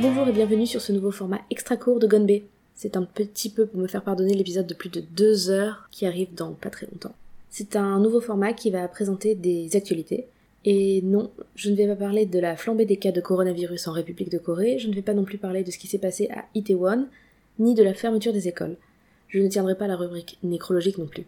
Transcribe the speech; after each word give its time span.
Bonjour 0.00 0.28
et 0.28 0.32
bienvenue 0.32 0.64
sur 0.64 0.80
ce 0.80 0.92
nouveau 0.92 1.10
format 1.10 1.40
extra 1.50 1.76
court 1.76 1.98
de 1.98 2.06
Gonbe. 2.06 2.42
C'est 2.76 2.96
un 2.96 3.02
petit 3.02 3.50
peu 3.50 3.66
pour 3.66 3.80
me 3.80 3.88
faire 3.88 4.04
pardonner 4.04 4.32
l'épisode 4.32 4.68
de 4.68 4.74
plus 4.74 4.90
de 4.90 5.00
deux 5.00 5.50
heures 5.50 5.88
qui 5.90 6.06
arrive 6.06 6.32
dans 6.34 6.52
pas 6.52 6.70
très 6.70 6.86
longtemps. 6.86 7.16
C'est 7.50 7.74
un 7.74 7.98
nouveau 7.98 8.20
format 8.20 8.52
qui 8.52 8.70
va 8.70 8.86
présenter 8.86 9.34
des 9.34 9.74
actualités. 9.74 10.28
Et 10.64 11.02
non, 11.02 11.32
je 11.56 11.68
ne 11.68 11.74
vais 11.74 11.88
pas 11.88 11.96
parler 11.96 12.26
de 12.26 12.38
la 12.38 12.56
flambée 12.56 12.84
des 12.84 12.96
cas 12.96 13.10
de 13.10 13.20
coronavirus 13.20 13.88
en 13.88 13.92
République 13.92 14.30
de 14.30 14.38
Corée, 14.38 14.78
je 14.78 14.86
ne 14.86 14.94
vais 14.94 15.02
pas 15.02 15.14
non 15.14 15.24
plus 15.24 15.36
parler 15.36 15.64
de 15.64 15.72
ce 15.72 15.78
qui 15.78 15.88
s'est 15.88 15.98
passé 15.98 16.28
à 16.32 16.44
Itaewon, 16.54 17.08
ni 17.58 17.74
de 17.74 17.82
la 17.82 17.92
fermeture 17.92 18.32
des 18.32 18.46
écoles. 18.46 18.76
Je 19.26 19.40
ne 19.40 19.48
tiendrai 19.48 19.76
pas 19.76 19.88
la 19.88 19.96
rubrique 19.96 20.38
nécrologique 20.44 20.98
non 20.98 21.06
plus. 21.06 21.26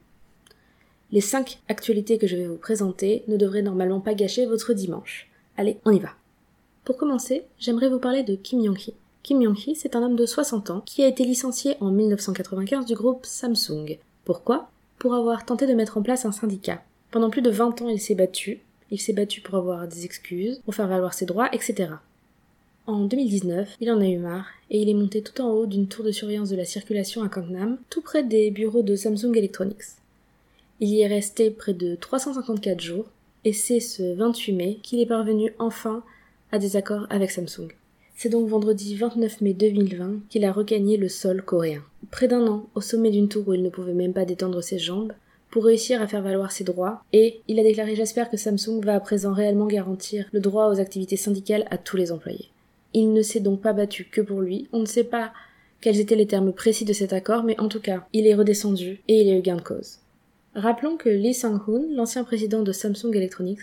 Les 1.10 1.20
cinq 1.20 1.58
actualités 1.66 2.18
que 2.18 2.28
je 2.28 2.36
vais 2.36 2.46
vous 2.46 2.56
présenter 2.56 3.24
ne 3.26 3.36
devraient 3.36 3.62
normalement 3.62 4.00
pas 4.00 4.14
gâcher 4.14 4.46
votre 4.46 4.74
dimanche. 4.74 5.28
Allez, 5.56 5.78
on 5.84 5.90
y 5.90 5.98
va. 5.98 6.10
Pour 6.90 6.98
commencer, 6.98 7.44
j'aimerais 7.60 7.88
vous 7.88 8.00
parler 8.00 8.24
de 8.24 8.34
Kim 8.34 8.58
Yong-hee. 8.58 8.94
Kim 9.22 9.40
Yong-hee, 9.40 9.76
c'est 9.76 9.94
un 9.94 10.02
homme 10.02 10.16
de 10.16 10.26
60 10.26 10.70
ans 10.70 10.82
qui 10.84 11.04
a 11.04 11.06
été 11.06 11.22
licencié 11.22 11.76
en 11.78 11.92
1995 11.92 12.84
du 12.84 12.94
groupe 12.94 13.24
Samsung. 13.24 13.96
Pourquoi? 14.24 14.68
Pour 14.98 15.14
avoir 15.14 15.44
tenté 15.44 15.68
de 15.68 15.72
mettre 15.72 15.98
en 15.98 16.02
place 16.02 16.24
un 16.24 16.32
syndicat. 16.32 16.82
Pendant 17.12 17.30
plus 17.30 17.42
de 17.42 17.50
20 17.50 17.82
ans, 17.82 17.88
il 17.88 18.00
s'est 18.00 18.16
battu. 18.16 18.62
Il 18.90 19.00
s'est 19.00 19.12
battu 19.12 19.40
pour 19.40 19.54
avoir 19.54 19.86
des 19.86 20.04
excuses, 20.04 20.60
pour 20.64 20.74
faire 20.74 20.88
valoir 20.88 21.14
ses 21.14 21.26
droits, 21.26 21.48
etc. 21.54 21.90
En 22.88 23.04
2019, 23.04 23.76
il 23.80 23.92
en 23.92 24.00
a 24.00 24.08
eu 24.08 24.18
marre 24.18 24.48
et 24.68 24.82
il 24.82 24.88
est 24.88 24.94
monté 24.94 25.22
tout 25.22 25.40
en 25.40 25.50
haut 25.52 25.66
d'une 25.66 25.86
tour 25.86 26.04
de 26.04 26.10
surveillance 26.10 26.50
de 26.50 26.56
la 26.56 26.64
circulation 26.64 27.22
à 27.22 27.28
Gangnam, 27.28 27.78
tout 27.88 28.00
près 28.00 28.24
des 28.24 28.50
bureaux 28.50 28.82
de 28.82 28.96
Samsung 28.96 29.36
Electronics. 29.36 29.94
Il 30.80 30.88
y 30.88 31.02
est 31.02 31.06
resté 31.06 31.52
près 31.52 31.72
de 31.72 31.94
354 31.94 32.80
jours 32.80 33.06
et 33.44 33.52
c'est 33.52 33.78
ce 33.78 34.12
28 34.14 34.52
mai 34.54 34.78
qu'il 34.82 34.98
est 34.98 35.06
parvenu 35.06 35.54
enfin 35.60 36.02
à 36.52 36.58
des 36.58 36.76
accords 36.76 37.06
avec 37.10 37.30
Samsung. 37.30 37.68
C'est 38.16 38.28
donc 38.28 38.48
vendredi 38.48 38.96
29 38.96 39.40
mai 39.40 39.54
2020 39.54 40.28
qu'il 40.28 40.44
a 40.44 40.52
regagné 40.52 40.96
le 40.96 41.08
sol 41.08 41.42
coréen. 41.42 41.82
Près 42.10 42.28
d'un 42.28 42.46
an, 42.46 42.68
au 42.74 42.80
sommet 42.80 43.10
d'une 43.10 43.28
tour 43.28 43.48
où 43.48 43.54
il 43.54 43.62
ne 43.62 43.70
pouvait 43.70 43.94
même 43.94 44.12
pas 44.12 44.24
détendre 44.24 44.62
ses 44.62 44.78
jambes, 44.78 45.12
pour 45.50 45.64
réussir 45.64 46.00
à 46.00 46.06
faire 46.06 46.22
valoir 46.22 46.52
ses 46.52 46.64
droits, 46.64 47.02
et 47.12 47.40
il 47.48 47.58
a 47.58 47.62
déclaré 47.62 47.96
J'espère 47.96 48.30
que 48.30 48.36
Samsung 48.36 48.80
va 48.84 48.94
à 48.94 49.00
présent 49.00 49.32
réellement 49.32 49.66
garantir 49.66 50.26
le 50.32 50.40
droit 50.40 50.68
aux 50.68 50.80
activités 50.80 51.16
syndicales 51.16 51.66
à 51.70 51.78
tous 51.78 51.96
les 51.96 52.12
employés. 52.12 52.50
Il 52.94 53.12
ne 53.12 53.22
s'est 53.22 53.40
donc 53.40 53.60
pas 53.60 53.72
battu 53.72 54.04
que 54.04 54.20
pour 54.20 54.40
lui, 54.40 54.68
on 54.72 54.80
ne 54.80 54.86
sait 54.86 55.04
pas 55.04 55.32
quels 55.80 55.98
étaient 55.98 56.16
les 56.16 56.26
termes 56.26 56.52
précis 56.52 56.84
de 56.84 56.92
cet 56.92 57.12
accord, 57.12 57.42
mais 57.42 57.58
en 57.58 57.68
tout 57.68 57.80
cas, 57.80 58.06
il 58.12 58.26
est 58.26 58.34
redescendu 58.34 59.00
et 59.08 59.22
il 59.22 59.32
a 59.32 59.36
eu 59.36 59.42
gain 59.42 59.56
de 59.56 59.62
cause. 59.62 59.98
Rappelons 60.54 60.96
que 60.96 61.08
Lee 61.08 61.34
Sang-hoon, 61.34 61.88
l'ancien 61.94 62.24
président 62.24 62.62
de 62.62 62.72
Samsung 62.72 63.14
Electronics, 63.14 63.60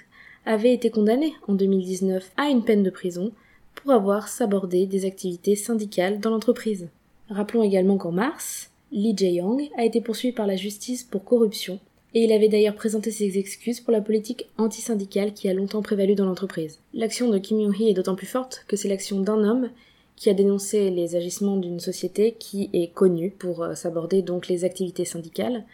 avait 0.48 0.74
été 0.74 0.90
condamné 0.90 1.34
en 1.48 1.54
2019 1.54 2.32
à 2.38 2.50
une 2.50 2.64
peine 2.64 2.82
de 2.82 2.90
prison 2.90 3.32
pour 3.76 3.92
avoir 3.92 4.30
sabordé 4.30 4.86
des 4.88 5.06
activités 5.06 5.56
syndicales 5.56 6.20
dans 6.20 6.30
l'entreprise. 6.30 6.88
Rappelons 7.30 7.64
également 7.64 7.98
qu'en 7.98 8.14
mars, 8.14 8.72
Lee 8.92 9.16
Jae-yong 9.16 9.70
a 9.78 9.84
été 9.84 10.00
poursuivi 10.00 10.34
par 10.34 10.48
la 10.48 10.56
justice 10.56 11.04
pour 11.04 11.26
corruption 11.26 11.80
et 12.14 12.24
il 12.24 12.32
avait 12.32 12.48
d'ailleurs 12.48 12.76
présenté 12.76 13.12
ses 13.12 13.38
excuses 13.38 13.82
pour 13.82 13.92
la 13.92 14.02
politique 14.02 14.48
antisyndicale 14.58 15.34
qui 15.34 15.50
a 15.50 15.54
longtemps 15.54 15.82
prévalu 15.82 16.16
dans 16.16 16.26
l'entreprise. 16.26 16.80
L'action 16.94 17.30
de 17.30 17.38
Kim 17.38 17.60
Yong-hee 17.60 17.90
est 17.90 17.94
d'autant 17.94 18.16
plus 18.16 18.26
forte 18.26 18.64
que 18.68 18.78
c'est 18.78 18.88
l'action 18.88 19.20
d'un 19.20 19.44
homme 19.44 19.70
qui 20.16 20.30
a 20.30 20.34
dénoncé 20.34 20.90
les 20.90 21.16
agissements 21.16 21.58
d'une 21.58 21.82
société 21.82 22.36
qui 22.40 22.70
est 22.74 22.92
connue 22.92 23.32
pour 23.32 23.64
euh, 23.64 23.76
s'aborder 23.76 24.22
donc 24.22 24.48
les 24.48 24.64
activités 24.64 25.06
syndicales 25.06 25.66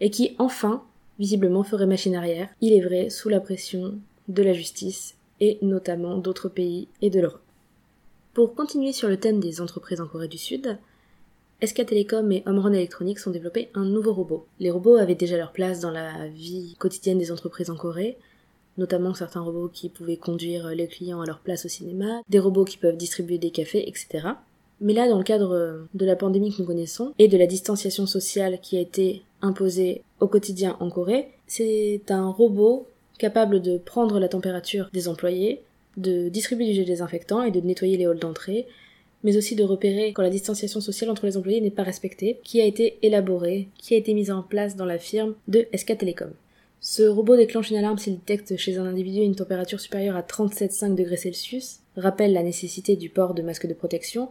et 0.00 0.10
qui 0.10 0.36
enfin 0.38 0.84
visiblement 1.18 1.62
ferait 1.62 1.86
machine 1.86 2.16
arrière, 2.16 2.48
il 2.62 2.72
est 2.72 2.80
vrai, 2.80 3.10
sous 3.10 3.28
la 3.28 3.40
pression 3.40 3.98
de 4.30 4.42
la 4.42 4.52
justice 4.52 5.14
et 5.40 5.58
notamment 5.62 6.16
d'autres 6.18 6.48
pays 6.48 6.88
et 7.02 7.10
de 7.10 7.20
l'Europe. 7.20 7.40
Pour 8.32 8.54
continuer 8.54 8.92
sur 8.92 9.08
le 9.08 9.16
thème 9.16 9.40
des 9.40 9.60
entreprises 9.60 10.00
en 10.00 10.06
Corée 10.06 10.28
du 10.28 10.38
Sud, 10.38 10.78
SK 11.62 11.86
Telecom 11.86 12.30
et 12.32 12.42
Omron 12.46 12.72
Electronics 12.72 13.26
ont 13.26 13.30
développé 13.30 13.68
un 13.74 13.84
nouveau 13.84 14.14
robot. 14.14 14.46
Les 14.60 14.70
robots 14.70 14.96
avaient 14.96 15.14
déjà 15.14 15.36
leur 15.36 15.52
place 15.52 15.80
dans 15.80 15.90
la 15.90 16.28
vie 16.28 16.76
quotidienne 16.78 17.18
des 17.18 17.32
entreprises 17.32 17.70
en 17.70 17.76
Corée, 17.76 18.16
notamment 18.78 19.14
certains 19.14 19.40
robots 19.40 19.68
qui 19.68 19.88
pouvaient 19.88 20.16
conduire 20.16 20.68
les 20.68 20.86
clients 20.86 21.20
à 21.20 21.26
leur 21.26 21.40
place 21.40 21.66
au 21.66 21.68
cinéma, 21.68 22.22
des 22.28 22.38
robots 22.38 22.64
qui 22.64 22.78
peuvent 22.78 22.96
distribuer 22.96 23.38
des 23.38 23.50
cafés, 23.50 23.86
etc. 23.88 24.28
Mais 24.80 24.94
là, 24.94 25.08
dans 25.08 25.18
le 25.18 25.24
cadre 25.24 25.86
de 25.92 26.06
la 26.06 26.16
pandémie 26.16 26.54
que 26.54 26.62
nous 26.62 26.68
connaissons 26.68 27.12
et 27.18 27.28
de 27.28 27.36
la 27.36 27.46
distanciation 27.46 28.06
sociale 28.06 28.60
qui 28.62 28.78
a 28.78 28.80
été 28.80 29.22
imposée 29.42 30.02
au 30.20 30.28
quotidien 30.28 30.76
en 30.80 30.88
Corée, 30.88 31.28
c'est 31.46 32.02
un 32.08 32.28
robot 32.28 32.86
capable 33.20 33.60
de 33.60 33.78
prendre 33.78 34.18
la 34.18 34.28
température 34.28 34.88
des 34.92 35.06
employés, 35.06 35.60
de 35.96 36.28
distribuer 36.28 36.66
du 36.66 36.74
gel 36.74 36.86
désinfectant 36.86 37.42
et 37.42 37.50
de 37.50 37.60
nettoyer 37.60 37.96
les 37.96 38.06
halls 38.06 38.18
d'entrée, 38.18 38.66
mais 39.22 39.36
aussi 39.36 39.54
de 39.54 39.62
repérer 39.62 40.12
quand 40.12 40.22
la 40.22 40.30
distanciation 40.30 40.80
sociale 40.80 41.10
entre 41.10 41.26
les 41.26 41.36
employés 41.36 41.60
n'est 41.60 41.70
pas 41.70 41.82
respectée, 41.82 42.38
qui 42.42 42.60
a 42.60 42.64
été 42.64 42.98
élaboré, 43.02 43.68
qui 43.76 43.94
a 43.94 43.98
été 43.98 44.14
mise 44.14 44.30
en 44.30 44.42
place 44.42 44.74
dans 44.74 44.86
la 44.86 44.98
firme 44.98 45.34
de 45.46 45.66
SK 45.76 45.98
Telecom. 45.98 46.32
Ce 46.80 47.02
robot 47.02 47.36
déclenche 47.36 47.70
une 47.70 47.76
alarme 47.76 47.98
s'il 47.98 48.14
détecte 48.14 48.56
chez 48.56 48.78
un 48.78 48.86
individu 48.86 49.20
une 49.20 49.34
température 49.34 49.80
supérieure 49.80 50.16
à 50.16 50.22
37,5 50.22 50.94
degrés 50.94 51.18
Celsius, 51.18 51.80
rappelle 51.96 52.32
la 52.32 52.42
nécessité 52.42 52.96
du 52.96 53.10
port 53.10 53.34
de 53.34 53.42
masques 53.42 53.66
de 53.66 53.74
protection 53.74 54.30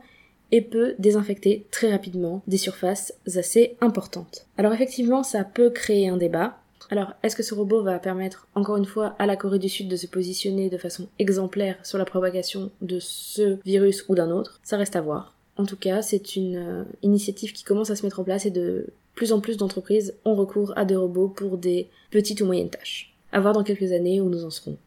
et 0.51 0.61
peut 0.61 0.95
désinfecter 0.97 1.67
très 1.69 1.91
rapidement 1.91 2.41
des 2.47 2.57
surfaces 2.57 3.13
assez 3.35 3.75
importantes. 3.81 4.47
Alors 4.57 4.73
effectivement, 4.73 5.21
ça 5.21 5.43
peut 5.43 5.69
créer 5.69 6.09
un 6.09 6.17
débat, 6.17 6.57
alors, 6.89 7.13
est-ce 7.23 7.35
que 7.35 7.43
ce 7.43 7.53
robot 7.53 7.83
va 7.83 7.99
permettre, 7.99 8.47
encore 8.55 8.77
une 8.77 8.85
fois, 8.85 9.15
à 9.19 9.25
la 9.25 9.35
Corée 9.35 9.59
du 9.59 9.69
Sud 9.69 9.87
de 9.87 9.95
se 9.95 10.07
positionner 10.07 10.69
de 10.69 10.77
façon 10.77 11.07
exemplaire 11.19 11.77
sur 11.83 11.97
la 11.97 12.05
propagation 12.05 12.71
de 12.81 12.99
ce 12.99 13.57
virus 13.63 14.05
ou 14.07 14.15
d'un 14.15 14.31
autre? 14.31 14.59
Ça 14.63 14.77
reste 14.77 14.95
à 14.95 15.01
voir. 15.01 15.35
En 15.57 15.65
tout 15.65 15.75
cas, 15.75 16.01
c'est 16.01 16.35
une 16.35 16.55
euh, 16.55 16.83
initiative 17.03 17.53
qui 17.53 17.63
commence 17.63 17.89
à 17.89 17.95
se 17.95 18.03
mettre 18.03 18.19
en 18.19 18.23
place 18.23 18.45
et 18.45 18.51
de 18.51 18.87
plus 19.13 19.33
en 19.33 19.41
plus 19.41 19.57
d'entreprises 19.57 20.15
ont 20.23 20.35
recours 20.35 20.71
à 20.77 20.85
des 20.85 20.95
robots 20.95 21.27
pour 21.27 21.57
des 21.57 21.89
petites 22.09 22.39
ou 22.41 22.45
moyennes 22.45 22.69
tâches. 22.69 23.13
À 23.31 23.41
voir 23.41 23.53
dans 23.53 23.63
quelques 23.63 23.91
années 23.91 24.21
où 24.21 24.29
nous 24.29 24.45
en 24.45 24.49
serons. 24.49 24.77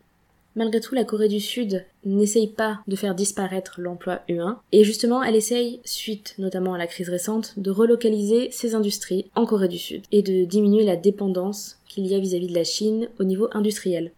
Malgré 0.54 0.80
tout, 0.80 0.94
la 0.94 1.04
Corée 1.04 1.28
du 1.28 1.40
Sud 1.40 1.84
n'essaye 2.04 2.48
pas 2.48 2.80
de 2.86 2.96
faire 2.96 3.14
disparaître 3.14 3.80
l'emploi 3.80 4.20
humain, 4.28 4.60
et 4.70 4.84
justement, 4.84 5.22
elle 5.22 5.36
essaye, 5.36 5.80
suite 5.84 6.34
notamment 6.38 6.74
à 6.74 6.78
la 6.78 6.86
crise 6.86 7.08
récente, 7.08 7.54
de 7.56 7.70
relocaliser 7.70 8.50
ses 8.50 8.74
industries 8.74 9.30
en 9.34 9.46
Corée 9.46 9.68
du 9.68 9.78
Sud, 9.78 10.02
et 10.12 10.22
de 10.22 10.44
diminuer 10.44 10.84
la 10.84 10.96
dépendance 10.96 11.78
qu'il 11.88 12.06
y 12.06 12.14
a 12.14 12.18
vis-à-vis 12.18 12.48
de 12.48 12.54
la 12.54 12.64
Chine 12.64 13.08
au 13.18 13.24
niveau 13.24 13.48
industriel. 13.52 14.12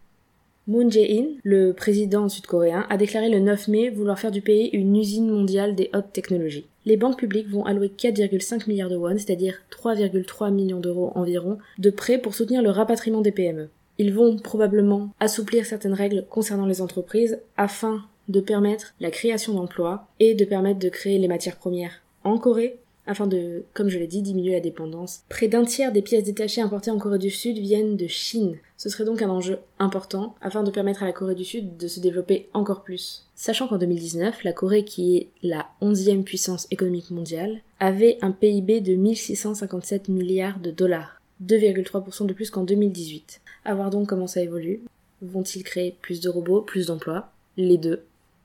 Moon 0.67 0.89
Jae-in, 0.89 1.27
le 1.43 1.73
président 1.73 2.27
sud-coréen, 2.27 2.87
a 2.89 2.97
déclaré 2.97 3.29
le 3.29 3.39
9 3.39 3.67
mai 3.67 3.89
vouloir 3.89 4.17
faire 4.17 4.31
du 4.31 4.41
pays 4.41 4.69
une 4.73 4.95
usine 4.95 5.29
mondiale 5.29 5.75
des 5.75 5.91
hautes 5.93 6.11
technologies. 6.11 6.65
Les 6.85 6.97
banques 6.97 7.19
publiques 7.19 7.49
vont 7.49 7.65
allouer 7.65 7.91
4,5 7.95 8.67
milliards 8.67 8.89
de 8.89 8.95
won, 8.95 9.15
c'est-à-dire 9.17 9.61
3,3 9.71 10.51
millions 10.51 10.79
d'euros 10.79 11.11
environ, 11.13 11.59
de 11.77 11.91
prêts 11.91 12.17
pour 12.17 12.33
soutenir 12.33 12.63
le 12.63 12.71
rapatriement 12.71 13.21
des 13.21 13.31
PME. 13.31 13.69
Ils 13.97 14.13
vont 14.13 14.37
probablement 14.37 15.09
assouplir 15.19 15.65
certaines 15.65 15.93
règles 15.93 16.25
concernant 16.29 16.65
les 16.65 16.81
entreprises 16.81 17.39
afin 17.57 18.03
de 18.27 18.39
permettre 18.39 18.93
la 18.99 19.11
création 19.11 19.53
d'emplois 19.53 20.07
et 20.19 20.33
de 20.33 20.45
permettre 20.45 20.79
de 20.79 20.89
créer 20.89 21.19
les 21.19 21.27
matières 21.27 21.57
premières 21.57 22.01
en 22.23 22.37
Corée 22.37 22.79
afin 23.07 23.27
de, 23.27 23.63
comme 23.73 23.89
je 23.89 23.99
l'ai 23.99 24.07
dit, 24.07 24.21
diminuer 24.21 24.53
la 24.53 24.59
dépendance. 24.59 25.21
Près 25.29 25.47
d'un 25.47 25.63
tiers 25.63 25.91
des 25.91 26.01
pièces 26.01 26.23
détachées 26.23 26.61
importées 26.61 26.91
en 26.91 26.97
Corée 26.97 27.19
du 27.19 27.29
Sud 27.29 27.57
viennent 27.59 27.97
de 27.97 28.07
Chine. 28.07 28.57
Ce 28.77 28.89
serait 28.89 29.05
donc 29.05 29.21
un 29.21 29.29
enjeu 29.29 29.59
important 29.79 30.35
afin 30.41 30.63
de 30.63 30.71
permettre 30.71 31.03
à 31.03 31.05
la 31.05 31.13
Corée 31.13 31.35
du 31.35 31.45
Sud 31.45 31.77
de 31.77 31.87
se 31.87 31.99
développer 31.99 32.49
encore 32.53 32.83
plus. 32.83 33.27
Sachant 33.35 33.67
qu'en 33.67 33.77
2019, 33.77 34.43
la 34.43 34.53
Corée, 34.53 34.85
qui 34.85 35.17
est 35.17 35.29
la 35.43 35.67
onzième 35.81 36.23
puissance 36.23 36.67
économique 36.71 37.11
mondiale, 37.11 37.61
avait 37.79 38.17
un 38.21 38.31
PIB 38.31 38.81
de 38.81 38.95
1657 38.95 40.09
milliards 40.09 40.59
de 40.59 40.71
dollars, 40.71 41.21
2,3% 41.45 42.25
de 42.25 42.33
plus 42.33 42.49
qu'en 42.49 42.63
2018. 42.63 43.41
A 43.67 43.73
voir 43.73 43.89
donc 43.89 44.07
comment 44.07 44.27
ça 44.27 44.43
évolue. 44.43 44.81
Vont-ils 45.23 45.63
créer 45.63 45.95
plus 45.99 46.21
de 46.21 46.29
robots, 46.29 46.61
plus 46.61 46.85
d'emplois? 46.85 47.31
Les 47.57 47.79
deux. 47.79 48.03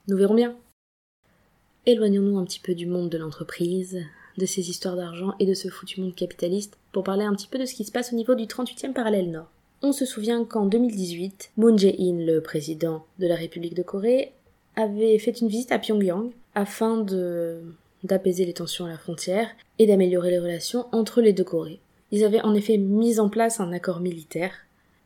Nous 0.09 0.17
verrons 0.17 0.35
bien. 0.35 0.57
Éloignons-nous 1.85 2.39
un 2.39 2.45
petit 2.45 2.59
peu 2.59 2.75
du 2.75 2.87
monde 2.87 3.11
de 3.11 3.19
l'entreprise, 3.19 4.01
de 4.39 4.47
ces 4.47 4.71
histoires 4.71 4.97
d'argent 4.97 5.35
et 5.39 5.45
de 5.45 5.53
ce 5.53 5.69
foutu 5.69 6.01
monde 6.01 6.15
capitaliste 6.15 6.79
pour 6.93 7.05
parler 7.05 7.25
un 7.25 7.35
petit 7.35 7.49
peu 7.49 7.59
de 7.59 7.67
ce 7.67 7.75
qui 7.75 7.85
se 7.85 7.93
passe 7.93 8.15
au 8.15 8.17
niveau 8.17 8.35
du 8.35 8.45
38e 8.45 8.95
parallèle 8.95 9.31
nord. 9.31 9.51
On 9.83 9.93
se 9.93 10.07
souvient 10.07 10.43
qu'en 10.47 10.65
2018, 10.65 11.53
Moon 11.59 11.77
Jae-in, 11.77 12.25
le 12.25 12.41
président 12.41 13.05
de 13.19 13.27
la 13.27 13.37
République 13.37 13.75
de 13.75 13.83
Corée, 13.83 14.33
avait 14.75 15.19
fait 15.19 15.39
une 15.41 15.49
visite 15.49 15.73
à 15.73 15.79
Pyongyang 15.79 16.31
afin 16.55 17.05
d'apaiser 18.05 18.47
les 18.47 18.55
tensions 18.55 18.87
à 18.87 18.91
la 18.91 18.97
frontière 18.97 19.51
et 19.79 19.87
d'améliorer 19.87 20.31
les 20.31 20.39
relations 20.39 20.87
entre 20.93 21.21
les 21.21 21.35
deux 21.35 21.45
Corées. 21.45 21.81
Ils 22.11 22.25
avaient 22.25 22.41
en 22.41 22.55
effet 22.55 22.79
mis 22.79 23.21
en 23.21 23.29
place 23.29 23.61
un 23.61 23.73
accord 23.73 24.01
militaire 24.01 24.53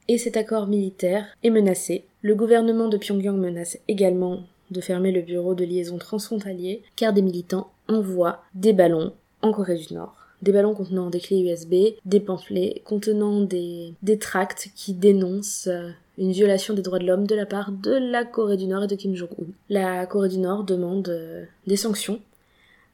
et 0.08 0.18
cet 0.18 0.36
accord 0.36 0.66
militaire 0.66 1.26
est 1.42 1.50
menacé. 1.50 2.04
Le 2.22 2.34
gouvernement 2.34 2.88
de 2.88 2.96
Pyongyang 2.96 3.36
menace 3.36 3.78
également 3.88 4.40
de 4.70 4.80
fermer 4.80 5.12
le 5.12 5.22
bureau 5.22 5.54
de 5.54 5.64
liaison 5.64 5.98
transfrontalier 5.98 6.82
car 6.96 7.12
des 7.12 7.22
militants 7.22 7.70
envoient 7.88 8.42
des 8.54 8.72
ballons 8.72 9.12
en 9.42 9.52
Corée 9.52 9.76
du 9.76 9.94
Nord. 9.94 10.16
des 10.42 10.52
ballons 10.52 10.74
contenant 10.74 11.10
des 11.10 11.20
clés 11.20 11.40
USB, 11.40 11.96
des 12.04 12.20
pamphlets 12.20 12.82
contenant 12.84 13.40
des, 13.40 13.94
tracts 14.20 14.70
qui 14.74 14.92
dénoncent 14.92 15.68
euh, 15.68 15.90
une 16.18 16.32
violation 16.32 16.74
des 16.74 16.82
droits 16.82 16.98
de 16.98 17.06
l'homme 17.06 17.26
de 17.26 17.34
la 17.34 17.46
part 17.46 17.72
de 17.72 17.92
la 17.92 18.24
Corée 18.24 18.56
du 18.56 18.66
Nord 18.66 18.84
et 18.84 18.86
de 18.86 18.94
Kim 18.94 19.14
Jong-un. 19.14 19.46
La 19.70 20.06
Corée 20.06 20.28
du 20.28 20.38
Nord 20.38 20.64
demande 20.64 21.08
euh, 21.08 21.44
des 21.66 21.76
sanctions, 21.76 22.20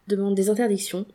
demande 0.07 0.35
des 0.35 0.49
interdictions, 0.49 1.07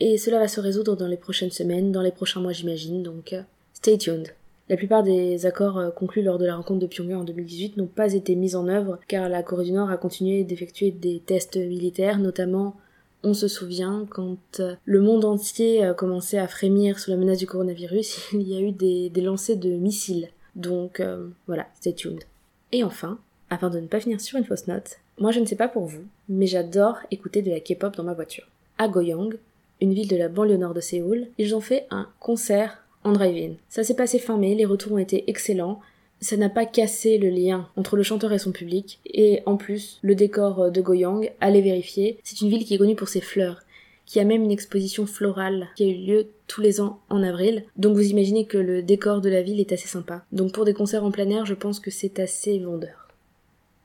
et 0.00 0.18
cela 0.18 0.38
va 0.38 0.48
se 0.48 0.60
résoudre 0.60 0.96
dans 0.96 1.08
les 1.08 1.16
prochaines 1.16 1.50
semaines, 1.50 1.90
dans 1.90 2.02
les 2.02 2.12
prochains 2.12 2.40
mois 2.40 2.52
j'imagine, 2.52 3.02
donc 3.02 3.32
euh, 3.32 3.42
stay 3.72 3.96
tuned. 3.96 4.28
La 4.68 4.76
plupart 4.76 5.02
des 5.02 5.46
accords 5.46 5.94
conclus 5.94 6.22
lors 6.22 6.38
de 6.38 6.44
la 6.44 6.56
rencontre 6.56 6.80
de 6.80 6.86
Pyongyang 6.86 7.20
en 7.20 7.24
2018 7.24 7.78
n'ont 7.78 7.86
pas 7.86 8.12
été 8.12 8.34
mis 8.34 8.54
en 8.54 8.68
œuvre 8.68 8.98
car 9.08 9.28
la 9.28 9.42
Corée 9.42 9.64
du 9.64 9.72
Nord 9.72 9.90
a 9.90 9.96
continué 9.96 10.44
d'effectuer 10.44 10.90
des 10.90 11.20
tests 11.24 11.56
militaires, 11.56 12.18
notamment 12.18 12.76
on 13.22 13.34
se 13.34 13.48
souvient 13.48 14.06
quand 14.10 14.60
euh, 14.60 14.74
le 14.84 15.00
monde 15.00 15.24
entier 15.24 15.84
a 15.84 15.94
commencé 15.94 16.38
à 16.38 16.46
frémir 16.46 16.98
sous 16.98 17.10
la 17.10 17.16
menace 17.16 17.38
du 17.38 17.46
coronavirus, 17.46 18.28
il 18.32 18.48
y 18.48 18.56
a 18.56 18.60
eu 18.60 18.72
des, 18.72 19.10
lancers 19.20 19.56
de 19.56 19.70
missiles. 19.70 20.28
Donc 20.56 21.00
euh, 21.00 21.28
voilà, 21.46 21.66
stay 21.76 21.92
tuned. 21.92 22.24
Et 22.72 22.84
enfin, 22.84 23.18
afin 23.50 23.70
de 23.70 23.80
ne 23.80 23.86
pas 23.86 24.00
finir 24.00 24.20
sur 24.20 24.38
une 24.38 24.44
fausse 24.44 24.66
note, 24.66 24.98
moi 25.18 25.32
je 25.32 25.40
ne 25.40 25.46
sais 25.46 25.56
pas 25.56 25.68
pour 25.68 25.86
vous, 25.86 26.04
mais 26.28 26.46
j'adore 26.46 26.98
écouter 27.10 27.42
de 27.42 27.50
la 27.50 27.60
K-pop 27.60 27.96
dans 27.96 28.04
ma 28.04 28.14
voiture. 28.14 28.46
À 28.78 28.88
Goyang, 28.88 29.34
une 29.80 29.94
ville 29.94 30.08
de 30.08 30.16
la 30.16 30.28
banlieue 30.28 30.56
nord 30.56 30.74
de 30.74 30.80
Séoul, 30.80 31.28
ils 31.38 31.54
ont 31.54 31.60
fait 31.60 31.86
un 31.90 32.08
concert 32.20 32.84
en 33.04 33.12
drive-in. 33.12 33.54
Ça 33.68 33.84
s'est 33.84 33.96
passé 33.96 34.18
fin 34.18 34.36
mai, 34.36 34.54
les 34.54 34.64
retours 34.64 34.92
ont 34.92 34.98
été 34.98 35.24
excellents, 35.28 35.80
ça 36.20 36.36
n'a 36.36 36.48
pas 36.48 36.66
cassé 36.66 37.18
le 37.18 37.28
lien 37.28 37.68
entre 37.76 37.96
le 37.96 38.02
chanteur 38.02 38.32
et 38.32 38.38
son 38.38 38.52
public, 38.52 39.00
et 39.06 39.40
en 39.46 39.56
plus, 39.56 39.98
le 40.02 40.14
décor 40.14 40.70
de 40.70 40.80
Goyang, 40.80 41.30
allez 41.40 41.60
vérifier, 41.60 42.18
c'est 42.24 42.40
une 42.40 42.48
ville 42.48 42.64
qui 42.64 42.74
est 42.74 42.78
connue 42.78 42.96
pour 42.96 43.08
ses 43.08 43.20
fleurs, 43.20 43.62
qui 44.04 44.18
a 44.20 44.24
même 44.24 44.42
une 44.42 44.50
exposition 44.50 45.06
florale 45.06 45.68
qui 45.76 45.84
a 45.84 45.86
eu 45.86 45.94
lieu 45.94 46.26
tous 46.46 46.62
les 46.62 46.80
ans 46.80 46.98
en 47.10 47.22
avril, 47.22 47.64
donc 47.76 47.94
vous 47.94 48.10
imaginez 48.10 48.46
que 48.46 48.58
le 48.58 48.82
décor 48.82 49.20
de 49.20 49.28
la 49.28 49.42
ville 49.42 49.60
est 49.60 49.72
assez 49.72 49.86
sympa. 49.86 50.24
Donc 50.32 50.52
pour 50.52 50.64
des 50.64 50.74
concerts 50.74 51.04
en 51.04 51.10
plein 51.10 51.28
air, 51.28 51.44
je 51.44 51.54
pense 51.54 51.78
que 51.78 51.90
c'est 51.90 52.18
assez 52.18 52.58
vendeur. 52.58 53.08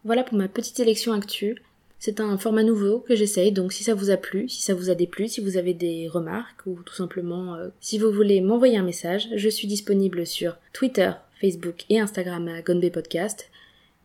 Voilà 0.05 0.23
pour 0.23 0.37
ma 0.37 0.47
petite 0.47 0.77
sélection 0.77 1.13
actuelle. 1.13 1.61
C'est 2.05 2.19
un 2.19 2.37
format 2.37 2.63
nouveau 2.63 2.99
que 2.99 3.15
j'essaye, 3.15 3.53
donc 3.53 3.71
si 3.71 3.85
ça 3.85 3.93
vous 3.93 4.09
a 4.09 4.17
plu, 4.17 4.49
si 4.49 4.61
ça 4.61 4.73
vous 4.73 4.89
a 4.89 4.93
déplu, 4.93 5.29
si 5.29 5.39
vous 5.39 5.55
avez 5.55 5.73
des 5.73 6.09
remarques 6.09 6.65
ou 6.65 6.81
tout 6.83 6.93
simplement 6.93 7.55
euh, 7.55 7.69
si 7.79 7.97
vous 7.97 8.11
voulez 8.11 8.41
m'envoyer 8.41 8.75
un 8.75 8.83
message, 8.83 9.29
je 9.33 9.47
suis 9.47 9.69
disponible 9.69 10.27
sur 10.27 10.57
Twitter, 10.73 11.11
Facebook 11.39 11.85
et 11.89 12.01
Instagram 12.01 12.49
à 12.49 12.61
Gonbe 12.61 12.89
Podcast. 12.89 13.49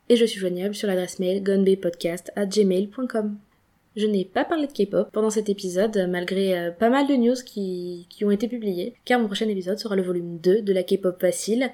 Et 0.09 0.15
je 0.15 0.25
suis 0.25 0.39
joignable 0.39 0.77
sur 0.77 0.87
l'adresse 0.87 1.19
mail 1.19 1.43
gonbepodcast@gmail.com. 1.43 3.37
Je 3.97 4.07
n'ai 4.07 4.25
pas 4.25 4.45
parlé 4.45 4.69
de 4.69 4.73
K-pop 4.73 5.09
pendant 5.11 5.31
cet 5.31 5.49
épisode, 5.49 6.07
malgré 6.09 6.57
euh, 6.57 6.71
pas 6.71 6.91
mal 6.91 7.09
de 7.09 7.15
news 7.15 7.43
qui, 7.45 8.07
qui 8.11 8.25
ont 8.25 8.31
été 8.31 8.47
publiées, 8.47 8.95
car 9.07 9.19
mon 9.19 9.27
prochain 9.27 9.49
épisode 9.49 9.81
sera 9.81 9.97
le 9.97 10.05
volume 10.05 10.39
2 10.39 10.63
de 10.63 10.73
la 10.73 10.85
K-pop 10.85 11.21
facile, 11.21 11.73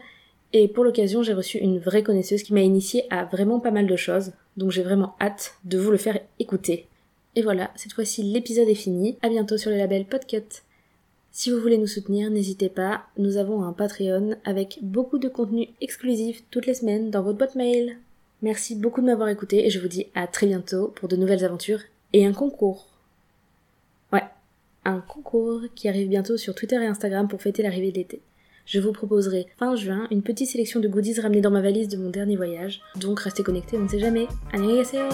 et 0.55 0.69
pour 0.69 0.85
l'occasion, 0.85 1.23
j'ai 1.25 1.35
reçu 1.35 1.59
une 1.59 1.81
vraie 1.81 2.05
connaisseuse 2.05 2.45
qui 2.45 2.55
m'a 2.55 2.61
initié 2.61 3.05
à 3.11 3.25
vraiment 3.25 3.59
pas 3.59 3.73
mal 3.73 3.89
de 3.89 3.97
choses, 3.97 4.31
donc 4.57 4.71
j'ai 4.71 4.83
vraiment 4.83 5.15
hâte 5.21 5.55
de 5.65 5.79
vous 5.79 5.91
le 5.91 5.97
faire 5.97 6.19
écouter. 6.39 6.87
Et 7.37 7.43
voilà, 7.43 7.71
cette 7.77 7.93
fois-ci 7.93 8.23
l'épisode 8.23 8.69
est 8.69 8.75
fini. 8.75 9.19
À 9.23 9.29
bientôt 9.29 9.57
sur 9.57 9.71
le 9.71 9.77
label 9.77 10.05
Podcut. 10.05 10.63
Si 11.33 11.51
vous 11.51 11.61
voulez 11.61 11.79
nous 11.79 11.89
soutenir, 11.89 12.31
n'hésitez 12.31 12.69
pas, 12.69 13.07
nous 13.19 13.39
avons 13.39 13.65
un 13.65 13.73
Patreon 13.73 14.37
avec 14.45 14.79
beaucoup 14.83 15.19
de 15.19 15.29
contenu 15.29 15.69
exclusif 15.81 16.45
toutes 16.51 16.67
les 16.67 16.75
semaines 16.75 17.11
dans 17.11 17.23
votre 17.23 17.39
boîte 17.39 17.57
mail. 17.57 17.97
Merci 18.41 18.77
beaucoup 18.77 19.01
de 19.01 19.07
m'avoir 19.07 19.29
écouté 19.29 19.67
et 19.67 19.71
je 19.71 19.81
vous 19.81 19.89
dis 19.89 20.07
à 20.15 20.29
très 20.29 20.47
bientôt 20.47 20.93
pour 20.95 21.09
de 21.09 21.17
nouvelles 21.17 21.45
aventures 21.45 21.81
et 22.13 22.25
un 22.25 22.33
concours. 22.33 22.87
Ouais, 24.13 24.23
un 24.85 25.01
concours 25.01 25.63
qui 25.75 25.89
arrive 25.89 26.09
bientôt 26.09 26.37
sur 26.37 26.55
Twitter 26.55 26.77
et 26.77 26.87
Instagram 26.87 27.27
pour 27.27 27.43
fêter 27.43 27.65
l'arrivée 27.65 27.91
de 27.91 27.97
l'été 27.97 28.21
je 28.67 28.81
vous 28.81 28.93
proposerai 28.93 29.47
fin 29.57 29.77
juin 29.77 30.07
une 30.11 30.23
petite 30.23 30.49
sélection 30.49 30.81
de 30.81 30.89
goodies 30.89 31.21
ramenés 31.21 31.41
dans 31.41 31.51
ma 31.51 31.61
valise 31.61 31.89
de 31.89 31.97
mon 31.97 32.11
dernier 32.11 32.37
voyage. 32.37 32.81
Donc 32.97 33.21
restez 33.21 33.43
connectés, 33.43 33.77
on 33.77 33.83
ne 33.83 33.89
sait 33.89 33.99
jamais. 33.99 34.27
Annyeonghaseyo 34.53 35.09